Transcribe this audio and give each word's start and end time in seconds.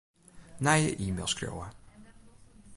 Nije 0.63 0.91
e-mail 1.05 1.27
skriuwe. 1.31 1.67